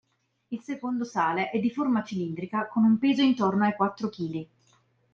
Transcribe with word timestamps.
Il 0.47 0.61
secondo 0.63 1.03
sale 1.03 1.51
è 1.51 1.59
di 1.59 1.69
forma 1.69 2.03
cilindrica 2.03 2.67
con 2.67 2.83
un 2.85 2.97
peso 2.97 3.21
intorno 3.21 3.65
ai 3.65 3.75
quattro 3.75 4.09
chili. 4.09 4.49